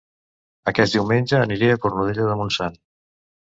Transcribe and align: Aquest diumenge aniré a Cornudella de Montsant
Aquest 0.71 0.95
diumenge 0.97 1.37
aniré 1.43 1.71
a 1.75 1.79
Cornudella 1.85 2.27
de 2.33 2.41
Montsant 2.43 2.83